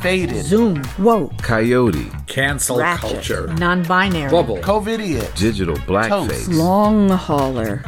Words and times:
Faded. 0.00 0.44
Zoom. 0.44 0.82
Woke. 0.98 1.36
Coyote. 1.38 2.10
Cancel 2.26 2.78
Ratchet. 2.78 3.10
culture. 3.10 3.46
Non-binary. 3.54 4.30
Bubble. 4.30 4.58
COVIDiot. 4.58 5.36
Digital 5.36 5.74
blackface. 5.76 6.56
Long 6.56 7.08
hauler. 7.08 7.84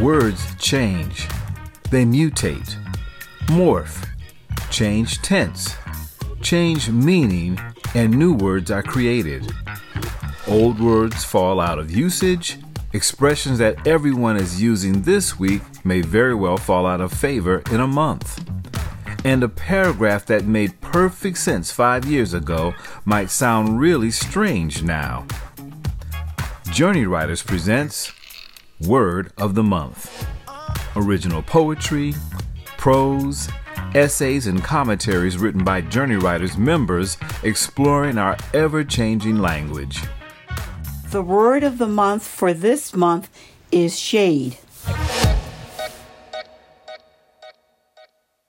Words 0.00 0.54
change. 0.56 1.26
They 1.90 2.04
mutate. 2.04 2.76
Morph. 3.46 4.08
Change 4.70 5.20
tense. 5.22 5.74
Change 6.40 6.88
meaning, 6.90 7.58
and 7.94 8.16
new 8.16 8.32
words 8.32 8.70
are 8.70 8.82
created. 8.82 9.50
Old 10.46 10.80
words 10.80 11.24
fall 11.24 11.60
out 11.60 11.78
of 11.78 11.90
usage. 11.90 12.58
Expressions 12.92 13.58
that 13.58 13.86
everyone 13.86 14.36
is 14.36 14.60
using 14.62 15.02
this 15.02 15.38
week 15.38 15.62
may 15.84 16.02
very 16.02 16.34
well 16.34 16.56
fall 16.56 16.86
out 16.86 17.00
of 17.00 17.12
favor 17.12 17.62
in 17.70 17.80
a 17.80 17.86
month. 17.86 18.44
And 19.24 19.44
a 19.44 19.48
paragraph 19.48 20.26
that 20.26 20.44
made 20.44 20.80
perfect 20.80 21.38
sense 21.38 21.70
five 21.70 22.04
years 22.04 22.34
ago 22.34 22.74
might 23.04 23.30
sound 23.30 23.78
really 23.78 24.10
strange 24.10 24.82
now. 24.82 25.26
Journey 26.72 27.06
Writers 27.06 27.42
presents 27.42 28.12
Word 28.80 29.32
of 29.38 29.54
the 29.54 29.62
Month. 29.62 30.26
Original 30.96 31.42
poetry, 31.42 32.14
prose, 32.76 33.48
essays, 33.94 34.46
and 34.46 34.64
commentaries 34.64 35.38
written 35.38 35.62
by 35.62 35.82
Journey 35.82 36.16
Writers 36.16 36.56
members 36.56 37.16
exploring 37.42 38.18
our 38.18 38.36
ever 38.52 38.82
changing 38.82 39.38
language. 39.38 40.02
The 41.10 41.22
word 41.22 41.62
of 41.62 41.78
the 41.78 41.86
month 41.86 42.26
for 42.26 42.54
this 42.54 42.94
month 42.94 43.30
is 43.70 43.98
shade. 43.98 44.56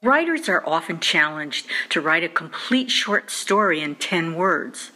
Writers 0.03 0.49
are 0.49 0.67
often 0.67 0.99
challenged 0.99 1.65
to 1.87 2.01
write 2.01 2.25
a 2.25 2.29
complete 2.29 2.91
short 2.91 3.31
story 3.31 3.79
in 3.79 3.95
10 3.95 4.35
words. 4.35 4.91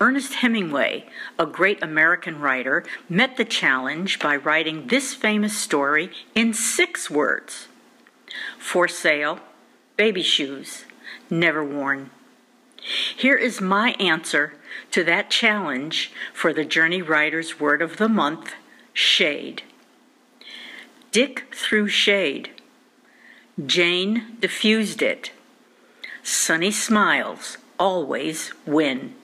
Ernest 0.00 0.34
Hemingway, 0.36 1.04
a 1.38 1.44
great 1.44 1.82
American 1.82 2.40
writer, 2.40 2.82
met 3.10 3.36
the 3.36 3.44
challenge 3.44 4.18
by 4.18 4.36
writing 4.36 4.86
this 4.86 5.12
famous 5.12 5.54
story 5.54 6.10
in 6.34 6.54
six 6.54 7.10
words 7.10 7.68
For 8.58 8.88
sale, 8.88 9.40
baby 9.98 10.22
shoes, 10.22 10.86
never 11.28 11.62
worn. 11.62 12.08
Here 12.80 13.36
is 13.36 13.60
my 13.60 13.90
answer 14.00 14.54
to 14.92 15.04
that 15.04 15.28
challenge 15.28 16.10
for 16.32 16.54
the 16.54 16.64
Journey 16.64 17.02
Writers 17.02 17.60
Word 17.60 17.82
of 17.82 17.98
the 17.98 18.08
Month 18.08 18.54
Shade. 18.94 19.62
Dick 21.12 21.54
threw 21.54 21.86
shade. 21.86 22.57
Jane 23.66 24.36
diffused 24.38 25.02
it. 25.02 25.32
Sunny 26.22 26.70
smiles 26.70 27.58
always 27.76 28.52
win. 28.64 29.16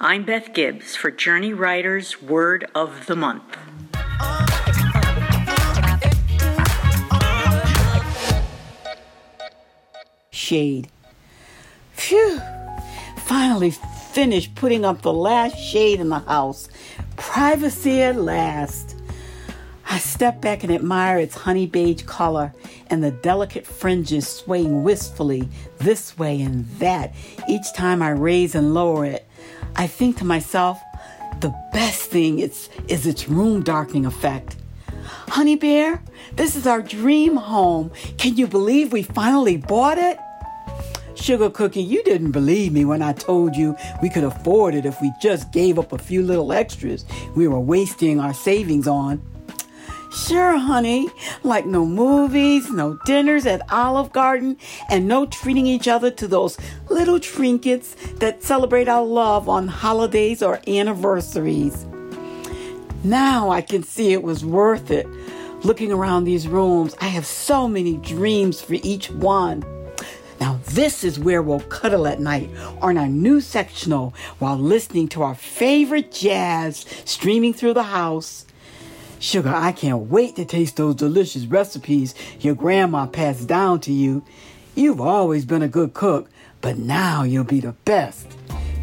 I'm 0.00 0.24
Beth 0.24 0.54
Gibbs 0.54 0.96
for 0.96 1.10
Journey 1.10 1.52
Writers 1.52 2.22
Word 2.22 2.66
of 2.74 3.04
the 3.06 3.14
Month. 3.14 3.58
Shade. 10.30 10.88
Phew! 11.92 12.40
Finally 13.18 13.72
finished 14.12 14.54
putting 14.54 14.86
up 14.86 15.02
the 15.02 15.12
last 15.12 15.58
shade 15.58 16.00
in 16.00 16.08
the 16.08 16.20
house. 16.20 16.68
Privacy 17.16 18.00
at 18.02 18.16
last. 18.16 18.96
I 19.92 19.98
step 19.98 20.40
back 20.40 20.64
and 20.64 20.72
admire 20.72 21.18
its 21.18 21.34
honey 21.34 21.66
beige 21.66 22.04
color 22.04 22.54
and 22.86 23.04
the 23.04 23.10
delicate 23.10 23.66
fringes 23.66 24.26
swaying 24.26 24.84
wistfully 24.84 25.50
this 25.80 26.16
way 26.16 26.40
and 26.40 26.66
that 26.78 27.14
each 27.46 27.74
time 27.74 28.00
I 28.00 28.08
raise 28.08 28.54
and 28.54 28.72
lower 28.72 29.04
it. 29.04 29.28
I 29.76 29.86
think 29.86 30.16
to 30.16 30.24
myself, 30.24 30.80
the 31.40 31.54
best 31.74 32.10
thing 32.10 32.38
is, 32.38 32.70
is 32.88 33.06
its 33.06 33.28
room 33.28 33.62
darkening 33.62 34.06
effect. 34.06 34.56
Honey 35.28 35.56
Bear, 35.56 36.02
this 36.36 36.56
is 36.56 36.66
our 36.66 36.80
dream 36.80 37.36
home. 37.36 37.90
Can 38.16 38.38
you 38.38 38.46
believe 38.46 38.94
we 38.94 39.02
finally 39.02 39.58
bought 39.58 39.98
it? 39.98 40.18
Sugar 41.16 41.50
Cookie, 41.50 41.82
you 41.82 42.02
didn't 42.02 42.32
believe 42.32 42.72
me 42.72 42.86
when 42.86 43.02
I 43.02 43.12
told 43.12 43.54
you 43.54 43.76
we 44.00 44.08
could 44.08 44.24
afford 44.24 44.74
it 44.74 44.86
if 44.86 45.02
we 45.02 45.12
just 45.20 45.52
gave 45.52 45.78
up 45.78 45.92
a 45.92 45.98
few 45.98 46.22
little 46.22 46.50
extras 46.50 47.04
we 47.36 47.46
were 47.46 47.60
wasting 47.60 48.20
our 48.20 48.32
savings 48.32 48.88
on. 48.88 49.20
Sure, 50.14 50.58
honey, 50.58 51.08
like 51.42 51.64
no 51.64 51.86
movies, 51.86 52.70
no 52.70 52.98
dinners 53.06 53.46
at 53.46 53.62
Olive 53.72 54.12
Garden, 54.12 54.58
and 54.90 55.08
no 55.08 55.24
treating 55.24 55.66
each 55.66 55.88
other 55.88 56.10
to 56.10 56.28
those 56.28 56.58
little 56.90 57.18
trinkets 57.18 57.96
that 58.16 58.42
celebrate 58.42 58.88
our 58.88 59.04
love 59.04 59.48
on 59.48 59.68
holidays 59.68 60.42
or 60.42 60.60
anniversaries. 60.68 61.86
Now 63.02 63.50
I 63.50 63.62
can 63.62 63.82
see 63.82 64.12
it 64.12 64.22
was 64.22 64.44
worth 64.44 64.90
it. 64.90 65.06
Looking 65.64 65.92
around 65.92 66.24
these 66.24 66.46
rooms, 66.46 66.94
I 67.00 67.06
have 67.06 67.24
so 67.24 67.66
many 67.66 67.96
dreams 67.96 68.60
for 68.60 68.74
each 68.74 69.10
one. 69.10 69.64
Now, 70.40 70.58
this 70.70 71.04
is 71.04 71.18
where 71.18 71.40
we'll 71.40 71.60
cuddle 71.60 72.06
at 72.06 72.20
night 72.20 72.50
on 72.82 72.98
our 72.98 73.08
new 73.08 73.40
sectional 73.40 74.12
while 74.40 74.58
listening 74.58 75.08
to 75.08 75.22
our 75.22 75.36
favorite 75.36 76.12
jazz 76.12 76.84
streaming 77.04 77.54
through 77.54 77.74
the 77.74 77.84
house. 77.84 78.44
Sugar, 79.22 79.54
I 79.54 79.70
can't 79.70 80.10
wait 80.10 80.34
to 80.34 80.44
taste 80.44 80.74
those 80.74 80.96
delicious 80.96 81.46
recipes 81.46 82.12
your 82.40 82.56
grandma 82.56 83.06
passed 83.06 83.46
down 83.46 83.78
to 83.82 83.92
you. 83.92 84.24
You've 84.74 85.00
always 85.00 85.44
been 85.44 85.62
a 85.62 85.68
good 85.68 85.94
cook, 85.94 86.28
but 86.60 86.76
now 86.76 87.22
you'll 87.22 87.44
be 87.44 87.60
the 87.60 87.70
best. 87.84 88.26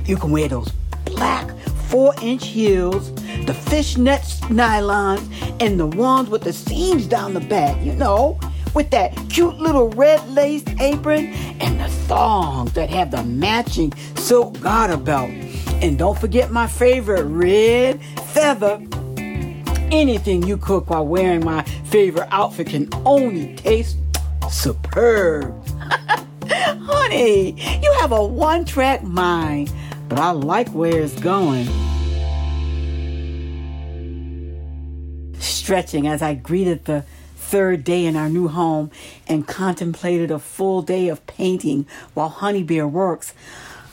You 0.06 0.16
can 0.16 0.32
wear 0.32 0.48
those 0.48 0.72
black 1.04 1.52
four 1.90 2.14
inch 2.22 2.48
heels, 2.48 3.14
the 3.48 3.54
fishnet 3.54 4.22
nylons, 4.44 5.28
and 5.60 5.78
the 5.78 5.88
ones 5.88 6.30
with 6.30 6.44
the 6.44 6.54
seams 6.54 7.06
down 7.06 7.34
the 7.34 7.42
back, 7.42 7.76
you 7.84 7.92
know, 7.92 8.40
with 8.74 8.92
that 8.92 9.14
cute 9.30 9.58
little 9.58 9.90
red 9.90 10.26
laced 10.30 10.70
apron 10.80 11.34
and 11.60 11.82
the 11.82 11.90
thongs 12.08 12.72
that 12.72 12.90
have 12.90 13.12
the 13.12 13.24
matching 13.24 13.92
silk 14.16 14.58
garter 14.62 14.96
belt. 14.96 15.32
And 15.82 16.00
don't 16.00 16.18
forget 16.18 16.50
my 16.50 16.68
favorite 16.68 17.26
red 17.26 18.02
feather 18.32 18.82
anything 19.92 20.44
you 20.44 20.58
cook 20.58 20.90
while 20.90 21.06
wearing 21.06 21.44
my 21.44 21.64
favorite 21.86 22.28
outfit 22.32 22.68
can 22.68 22.90
only 23.06 23.56
taste 23.56 23.98
superb. 24.50 25.54
Honey, 26.48 27.52
you 27.82 27.92
have 28.00 28.12
a 28.12 28.26
one 28.26 28.66
track 28.66 29.04
mind, 29.04 29.72
but 30.08 30.20
I 30.20 30.32
like 30.32 30.70
where 30.70 31.02
it's 31.02 31.20
going. 31.20 31.68
Stretching 35.40 36.08
as 36.08 36.22
I 36.22 36.34
greeted 36.34 36.86
the 36.86 37.06
third 37.36 37.84
day 37.84 38.06
in 38.06 38.16
our 38.16 38.30
new 38.30 38.48
home 38.48 38.92
and 39.28 39.48
contemplated 39.48 40.30
a 40.32 40.40
full 40.40 40.82
day 40.82 41.08
of 41.10 41.26
painting 41.26 41.88
while 42.14 42.30
Honey 42.30 42.64
Bear 42.64 42.88
works, 42.88 43.34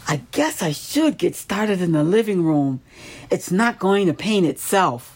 I 0.09 0.21
guess 0.31 0.63
I 0.63 0.73
should 0.73 1.19
get 1.19 1.35
started 1.35 1.81
in 1.81 1.93
the 1.93 2.05
living 2.05 2.45
room. 2.45 2.81
It's 3.31 3.51
not 3.51 3.79
going 3.79 4.07
to 4.07 4.15
paint 4.15 4.47
itself. 4.47 5.16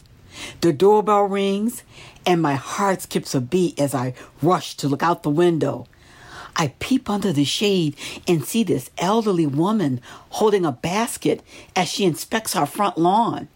The 0.60 0.72
doorbell 0.72 1.24
rings, 1.24 1.82
and 2.26 2.40
my 2.40 2.54
heart 2.54 3.02
skips 3.02 3.34
a 3.34 3.40
beat 3.40 3.80
as 3.80 3.94
I 3.94 4.14
rush 4.42 4.76
to 4.76 4.88
look 4.88 5.02
out 5.02 5.22
the 5.22 5.30
window. 5.30 5.86
I 6.56 6.74
peep 6.78 7.08
under 7.08 7.32
the 7.32 7.44
shade 7.44 7.96
and 8.28 8.44
see 8.44 8.62
this 8.62 8.90
elderly 8.98 9.46
woman 9.46 10.00
holding 10.30 10.66
a 10.66 10.72
basket 10.72 11.42
as 11.74 11.88
she 11.88 12.04
inspects 12.04 12.54
our 12.54 12.66
front 12.66 12.98
lawn. 12.98 13.48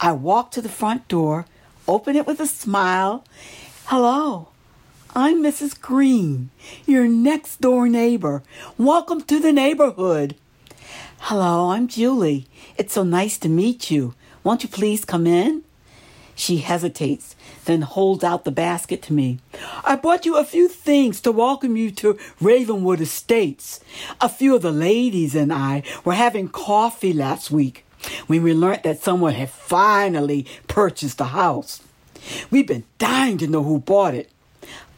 I 0.00 0.12
walk 0.12 0.50
to 0.52 0.60
the 0.60 0.68
front 0.68 1.08
door, 1.08 1.46
open 1.88 2.14
it 2.14 2.26
with 2.26 2.40
a 2.40 2.46
smile. 2.46 3.24
Hello, 3.86 4.48
I'm 5.14 5.42
Mrs. 5.42 5.80
Green, 5.80 6.50
your 6.86 7.08
next 7.08 7.60
door 7.60 7.88
neighbor. 7.88 8.42
Welcome 8.76 9.22
to 9.22 9.40
the 9.40 9.52
neighborhood. 9.52 10.36
Hello, 11.20 11.70
I'm 11.70 11.88
Julie. 11.88 12.46
It's 12.76 12.92
so 12.92 13.02
nice 13.02 13.38
to 13.38 13.48
meet 13.48 13.90
you. 13.90 14.14
Won't 14.44 14.62
you 14.62 14.68
please 14.68 15.04
come 15.04 15.26
in? 15.26 15.64
She 16.38 16.58
hesitates, 16.58 17.34
then 17.64 17.80
holds 17.80 18.22
out 18.22 18.44
the 18.44 18.50
basket 18.50 19.00
to 19.04 19.14
me. 19.14 19.38
I 19.82 19.96
brought 19.96 20.26
you 20.26 20.36
a 20.36 20.44
few 20.44 20.68
things 20.68 21.18
to 21.22 21.32
welcome 21.32 21.78
you 21.78 21.90
to 21.92 22.18
Ravenwood 22.42 23.00
Estates. 23.00 23.80
A 24.20 24.28
few 24.28 24.54
of 24.54 24.60
the 24.60 24.70
ladies 24.70 25.34
and 25.34 25.50
I 25.50 25.82
were 26.04 26.12
having 26.12 26.50
coffee 26.50 27.14
last 27.14 27.50
week 27.50 27.86
when 28.26 28.42
we 28.42 28.52
learned 28.52 28.82
that 28.82 29.02
someone 29.02 29.32
had 29.32 29.48
finally 29.48 30.46
purchased 30.68 31.16
the 31.16 31.24
house. 31.24 31.82
We've 32.50 32.66
been 32.66 32.84
dying 32.98 33.38
to 33.38 33.46
know 33.46 33.62
who 33.62 33.78
bought 33.78 34.14
it. 34.14 34.30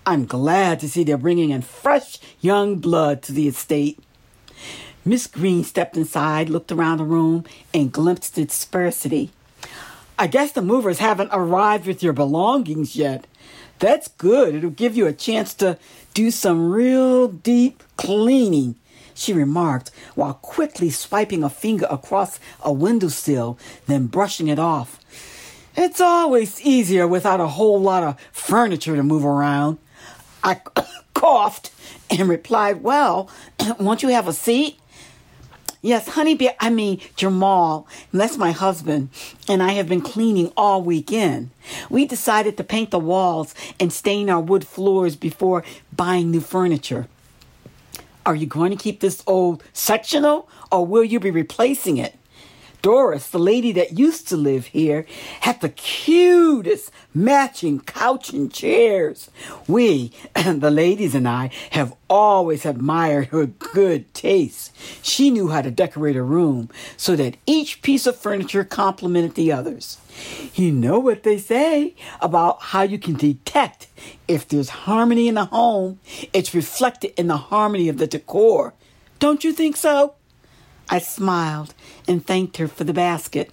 I'm 0.04 0.26
glad 0.26 0.80
to 0.80 0.88
see 0.88 1.04
they're 1.04 1.16
bringing 1.16 1.50
in 1.50 1.62
fresh 1.62 2.18
young 2.40 2.76
blood 2.76 3.22
to 3.22 3.32
the 3.32 3.46
estate. 3.46 4.00
Miss 5.04 5.28
Green 5.28 5.62
stepped 5.62 5.96
inside, 5.96 6.48
looked 6.48 6.72
around 6.72 6.98
the 6.98 7.04
room, 7.04 7.44
and 7.72 7.92
glimpsed 7.92 8.38
its 8.38 8.54
sparsity. 8.54 9.30
I 10.18 10.26
guess 10.26 10.50
the 10.50 10.62
movers 10.62 10.98
haven't 10.98 11.30
arrived 11.32 11.86
with 11.86 12.02
your 12.02 12.12
belongings 12.12 12.96
yet. 12.96 13.26
That's 13.78 14.08
good. 14.08 14.56
It'll 14.56 14.70
give 14.70 14.96
you 14.96 15.06
a 15.06 15.12
chance 15.12 15.54
to 15.54 15.78
do 16.12 16.32
some 16.32 16.72
real 16.72 17.28
deep 17.28 17.84
cleaning, 17.96 18.74
she 19.14 19.32
remarked 19.32 19.92
while 20.16 20.34
quickly 20.34 20.90
swiping 20.90 21.44
a 21.44 21.48
finger 21.48 21.86
across 21.88 22.40
a 22.62 22.72
windowsill, 22.72 23.58
then 23.86 24.06
brushing 24.06 24.48
it 24.48 24.58
off. 24.58 24.98
It's 25.76 26.00
always 26.00 26.60
easier 26.62 27.06
without 27.06 27.40
a 27.40 27.46
whole 27.46 27.80
lot 27.80 28.02
of 28.02 28.20
furniture 28.32 28.96
to 28.96 29.02
move 29.04 29.24
around. 29.24 29.78
I 30.42 30.60
coughed 31.14 31.70
and 32.10 32.28
replied, 32.28 32.82
Well, 32.82 33.30
won't 33.78 34.02
you 34.02 34.08
have 34.08 34.26
a 34.26 34.32
seat? 34.32 34.80
Yes, 35.80 36.08
Honeybee, 36.08 36.48
I 36.58 36.70
mean 36.70 37.00
Jamal, 37.14 37.86
that's 38.12 38.36
my 38.36 38.50
husband, 38.50 39.10
and 39.48 39.62
I 39.62 39.72
have 39.72 39.88
been 39.88 40.00
cleaning 40.00 40.52
all 40.56 40.82
weekend. 40.82 41.50
We 41.88 42.04
decided 42.04 42.56
to 42.56 42.64
paint 42.64 42.90
the 42.90 42.98
walls 42.98 43.54
and 43.78 43.92
stain 43.92 44.28
our 44.28 44.40
wood 44.40 44.66
floors 44.66 45.14
before 45.14 45.64
buying 45.94 46.32
new 46.32 46.40
furniture. 46.40 47.06
Are 48.26 48.34
you 48.34 48.46
going 48.46 48.70
to 48.70 48.76
keep 48.76 48.98
this 48.98 49.22
old 49.24 49.62
sectional 49.72 50.48
or 50.72 50.84
will 50.84 51.04
you 51.04 51.20
be 51.20 51.30
replacing 51.30 51.96
it? 51.96 52.17
Doris, 52.82 53.28
the 53.28 53.38
lady 53.38 53.72
that 53.72 53.98
used 53.98 54.28
to 54.28 54.36
live 54.36 54.66
here, 54.66 55.06
had 55.40 55.60
the 55.60 55.68
cutest 55.68 56.90
matching 57.14 57.80
couch 57.80 58.32
and 58.32 58.52
chairs. 58.52 59.30
We, 59.66 60.12
the 60.34 60.70
ladies 60.70 61.14
and 61.14 61.28
I, 61.28 61.50
have 61.70 61.94
always 62.08 62.64
admired 62.64 63.26
her 63.26 63.46
good 63.46 64.12
taste. 64.14 64.74
She 65.02 65.30
knew 65.30 65.48
how 65.48 65.62
to 65.62 65.70
decorate 65.70 66.16
a 66.16 66.22
room 66.22 66.70
so 66.96 67.16
that 67.16 67.36
each 67.46 67.82
piece 67.82 68.06
of 68.06 68.16
furniture 68.16 68.64
complemented 68.64 69.34
the 69.34 69.52
others. 69.52 69.98
You 70.54 70.72
know 70.72 70.98
what 70.98 71.22
they 71.22 71.38
say 71.38 71.94
about 72.20 72.60
how 72.60 72.82
you 72.82 72.98
can 72.98 73.14
detect 73.14 73.88
if 74.26 74.46
there's 74.46 74.68
harmony 74.68 75.28
in 75.28 75.36
a 75.36 75.46
home, 75.46 75.98
it's 76.32 76.54
reflected 76.54 77.12
in 77.18 77.26
the 77.26 77.36
harmony 77.36 77.88
of 77.88 77.98
the 77.98 78.06
decor. 78.06 78.74
Don't 79.18 79.42
you 79.42 79.52
think 79.52 79.76
so? 79.76 80.14
I 80.90 80.98
smiled 80.98 81.74
and 82.06 82.24
thanked 82.24 82.56
her 82.56 82.68
for 82.68 82.84
the 82.84 82.92
basket. 82.92 83.50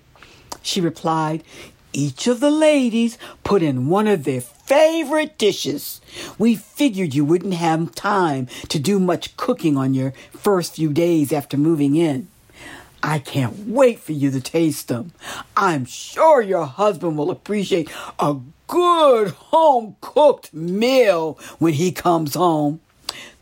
She 0.61 0.79
replied, 0.81 1.43
Each 1.91 2.27
of 2.27 2.39
the 2.39 2.51
ladies 2.51 3.17
put 3.43 3.61
in 3.61 3.87
one 3.87 4.07
of 4.07 4.23
their 4.23 4.41
favorite 4.41 5.37
dishes. 5.37 6.01
We 6.37 6.55
figured 6.55 7.13
you 7.13 7.25
wouldn't 7.25 7.53
have 7.53 7.93
time 7.93 8.47
to 8.69 8.79
do 8.79 8.99
much 8.99 9.37
cooking 9.37 9.77
on 9.77 9.93
your 9.93 10.11
first 10.31 10.75
few 10.75 10.91
days 10.91 11.31
after 11.31 11.57
moving 11.57 11.95
in. 11.95 12.27
I 13.03 13.19
can't 13.19 13.67
wait 13.67 13.99
for 13.99 14.13
you 14.13 14.31
to 14.31 14.41
taste 14.41 14.87
them. 14.87 15.11
I'm 15.55 15.85
sure 15.85 16.41
your 16.41 16.65
husband 16.65 17.17
will 17.17 17.29
appreciate 17.29 17.91
a 18.17 18.37
good 18.67 19.29
home 19.29 19.95
cooked 20.01 20.51
meal 20.53 21.37
when 21.59 21.73
he 21.73 21.91
comes 21.91 22.33
home. 22.33 22.79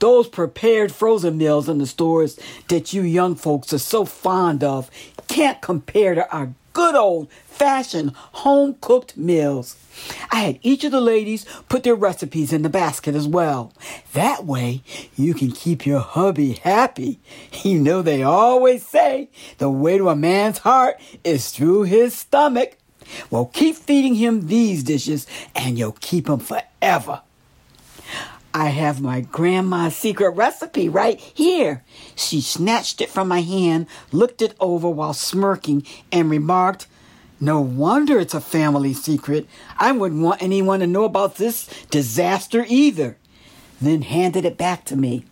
Those 0.03 0.27
prepared 0.27 0.91
frozen 0.91 1.37
meals 1.37 1.69
in 1.69 1.77
the 1.77 1.85
stores 1.85 2.37
that 2.67 2.91
you 2.91 3.03
young 3.03 3.35
folks 3.35 3.71
are 3.71 3.77
so 3.77 4.03
fond 4.03 4.61
of 4.61 4.91
can't 5.29 5.61
compare 5.61 6.13
to 6.13 6.29
our 6.29 6.53
good 6.73 6.93
old 6.93 7.31
fashioned 7.45 8.11
home 8.13 8.75
cooked 8.81 9.15
meals. 9.15 9.77
I 10.29 10.41
had 10.41 10.59
each 10.61 10.83
of 10.83 10.91
the 10.91 10.99
ladies 10.99 11.45
put 11.69 11.83
their 11.83 11.95
recipes 11.95 12.51
in 12.51 12.63
the 12.63 12.69
basket 12.69 13.15
as 13.15 13.29
well. 13.29 13.71
That 14.11 14.43
way, 14.43 14.81
you 15.15 15.33
can 15.33 15.53
keep 15.53 15.85
your 15.85 16.01
hubby 16.01 16.51
happy. 16.51 17.21
You 17.63 17.79
know, 17.79 18.01
they 18.01 18.23
always 18.23 18.85
say 18.85 19.29
the 19.57 19.69
way 19.69 19.97
to 19.97 20.09
a 20.09 20.17
man's 20.17 20.57
heart 20.57 20.99
is 21.23 21.51
through 21.51 21.83
his 21.83 22.13
stomach. 22.13 22.75
Well, 23.31 23.45
keep 23.45 23.77
feeding 23.77 24.15
him 24.15 24.47
these 24.47 24.83
dishes 24.83 25.27
and 25.55 25.79
you'll 25.79 25.93
keep 25.93 26.27
him 26.27 26.39
forever. 26.39 27.21
I 28.53 28.67
have 28.67 29.01
my 29.01 29.21
grandma's 29.21 29.95
secret 29.95 30.29
recipe 30.29 30.87
right 30.87 31.19
here. 31.19 31.83
She 32.15 32.39
snatched 32.39 33.01
it 33.01 33.09
from 33.09 33.27
my 33.27 33.41
hand, 33.41 33.87
looked 34.11 34.43
it 34.43 34.55
over 34.59 34.87
while 34.87 35.13
smirking, 35.13 35.83
and 36.11 36.29
remarked, 36.29 36.85
No 37.39 37.59
wonder 37.61 38.19
it's 38.19 38.35
a 38.35 38.41
family 38.41 38.93
secret. 38.93 39.47
I 39.79 39.91
wouldn't 39.91 40.21
want 40.21 40.43
anyone 40.43 40.81
to 40.81 40.87
know 40.87 41.03
about 41.03 41.37
this 41.37 41.67
disaster 41.89 42.63
either. 42.67 43.17
Then 43.81 44.03
handed 44.03 44.45
it 44.45 44.57
back 44.57 44.85
to 44.85 44.95
me. 44.95 45.25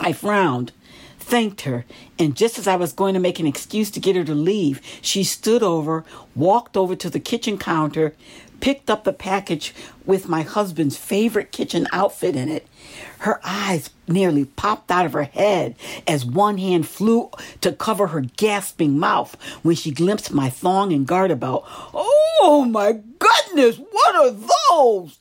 I 0.00 0.12
frowned, 0.12 0.72
thanked 1.20 1.60
her, 1.60 1.84
and 2.18 2.36
just 2.36 2.58
as 2.58 2.66
I 2.66 2.74
was 2.74 2.92
going 2.92 3.14
to 3.14 3.20
make 3.20 3.38
an 3.38 3.46
excuse 3.46 3.90
to 3.92 4.00
get 4.00 4.16
her 4.16 4.24
to 4.24 4.34
leave, 4.34 4.80
she 5.00 5.22
stood 5.22 5.62
over, 5.62 6.04
walked 6.34 6.76
over 6.76 6.96
to 6.96 7.08
the 7.08 7.20
kitchen 7.20 7.56
counter, 7.56 8.14
picked 8.62 8.88
up 8.88 9.02
the 9.02 9.12
package 9.12 9.74
with 10.06 10.28
my 10.28 10.40
husband's 10.42 10.96
favorite 10.96 11.50
kitchen 11.50 11.86
outfit 11.92 12.36
in 12.36 12.48
it. 12.48 12.66
Her 13.18 13.40
eyes 13.44 13.90
nearly 14.06 14.44
popped 14.44 14.90
out 14.90 15.04
of 15.04 15.12
her 15.12 15.24
head 15.24 15.74
as 16.06 16.24
one 16.24 16.58
hand 16.58 16.86
flew 16.86 17.28
to 17.60 17.72
cover 17.72 18.06
her 18.06 18.20
gasping 18.20 18.98
mouth 18.98 19.34
when 19.62 19.74
she 19.74 19.90
glimpsed 19.90 20.32
my 20.32 20.48
thong 20.48 20.92
and 20.92 21.06
garter 21.06 21.34
belt. 21.34 21.64
Oh 21.92 22.64
my 22.70 23.00
goodness, 23.18 23.78
what 23.78 24.14
are 24.14 24.30
those? 24.70 25.18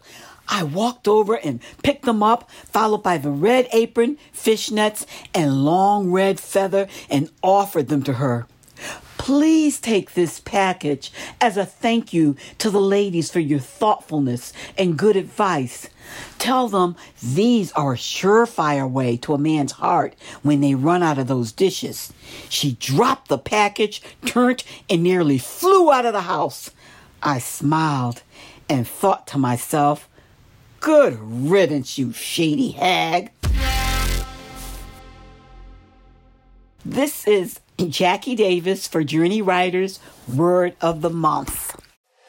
I 0.47 0.63
walked 0.63 1.07
over 1.07 1.35
and 1.35 1.61
picked 1.81 2.05
them 2.05 2.21
up, 2.21 2.49
followed 2.51 3.01
by 3.01 3.17
the 3.17 3.31
red 3.31 3.67
apron, 3.73 4.17
fishnets, 4.35 5.05
and 5.33 5.65
long 5.65 6.11
red 6.11 6.39
feather, 6.39 6.87
and 7.09 7.31
offered 7.41 7.87
them 7.87 8.03
to 8.03 8.13
her. 8.13 8.47
Please 9.21 9.79
take 9.79 10.15
this 10.15 10.39
package 10.39 11.11
as 11.39 11.55
a 11.55 11.63
thank 11.63 12.11
you 12.11 12.35
to 12.57 12.71
the 12.71 12.81
ladies 12.81 13.29
for 13.29 13.39
your 13.39 13.59
thoughtfulness 13.59 14.51
and 14.79 14.97
good 14.97 15.15
advice. 15.15 15.87
Tell 16.39 16.67
them 16.67 16.95
these 17.21 17.71
are 17.73 17.93
a 17.93 17.97
surefire 17.97 18.89
way 18.89 19.17
to 19.17 19.35
a 19.35 19.37
man's 19.37 19.73
heart 19.73 20.15
when 20.41 20.59
they 20.61 20.73
run 20.73 21.03
out 21.03 21.19
of 21.19 21.27
those 21.27 21.51
dishes. 21.51 22.11
She 22.49 22.77
dropped 22.79 23.27
the 23.27 23.37
package, 23.37 24.01
turned, 24.25 24.63
and 24.89 25.03
nearly 25.03 25.37
flew 25.37 25.91
out 25.91 26.07
of 26.07 26.13
the 26.13 26.21
house. 26.21 26.71
I 27.21 27.37
smiled 27.37 28.23
and 28.67 28.87
thought 28.87 29.27
to 29.27 29.37
myself, 29.37 30.09
Good 30.79 31.15
riddance, 31.19 31.99
you 31.99 32.11
shady 32.11 32.71
hag. 32.71 33.29
This 36.83 37.27
is 37.27 37.59
Jackie 37.89 38.35
Davis 38.35 38.87
for 38.87 39.03
Journey 39.03 39.41
Writers 39.41 39.99
Word 40.35 40.75
of 40.81 41.01
the 41.01 41.09
Month. 41.09 41.79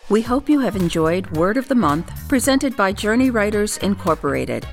We 0.09 0.23
hope 0.23 0.49
you 0.49 0.61
have 0.61 0.77
enjoyed 0.77 1.31
Word 1.37 1.57
of 1.57 1.69
the 1.69 1.75
Month 1.75 2.29
presented 2.29 2.77
by 2.77 2.93
Journey 2.93 3.31
Writers 3.31 3.79
Incorporated. 3.79 4.67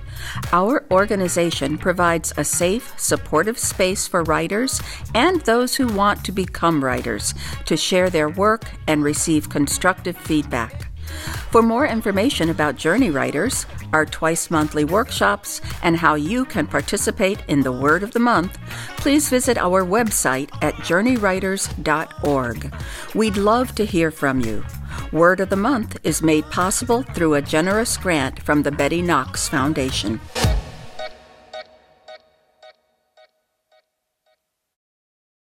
Our 0.51 0.85
organization 0.91 1.77
provides 1.77 2.33
a 2.37 2.43
safe, 2.43 2.93
supportive 2.97 3.57
space 3.57 4.07
for 4.07 4.23
writers 4.23 4.81
and 5.13 5.41
those 5.41 5.75
who 5.75 5.87
want 5.87 6.23
to 6.25 6.31
become 6.31 6.83
writers 6.83 7.33
to 7.65 7.77
share 7.77 8.09
their 8.09 8.29
work 8.29 8.63
and 8.87 9.03
receive 9.03 9.49
constructive 9.49 10.17
feedback. 10.17 10.88
For 11.51 11.61
more 11.61 11.85
information 11.87 12.49
about 12.49 12.75
Journey 12.75 13.09
Writers, 13.09 13.65
our 13.91 14.05
twice 14.05 14.51
monthly 14.51 14.85
workshops, 14.85 15.61
and 15.81 15.97
how 15.97 16.15
you 16.15 16.45
can 16.45 16.67
participate 16.67 17.41
in 17.47 17.61
the 17.61 17.71
Word 17.71 18.03
of 18.03 18.11
the 18.11 18.19
Month, 18.19 18.57
please 18.97 19.29
visit 19.29 19.57
our 19.57 19.83
website 19.83 20.49
at 20.61 20.75
journeywriters.org. 20.75 22.73
We'd 23.15 23.37
love 23.37 23.75
to 23.75 23.85
hear 23.85 24.11
from 24.11 24.41
you. 24.41 24.63
Word 25.11 25.39
of 25.39 25.49
the 25.49 25.55
Month 25.55 25.97
is 26.03 26.21
made 26.21 26.45
possible 26.51 27.01
through 27.01 27.33
a 27.33 27.41
generous 27.41 27.97
grant 27.97 28.41
from 28.43 28.61
the 28.61 28.71
Betty 28.71 29.01
Knox 29.01 29.49
Foundation. 29.49 30.19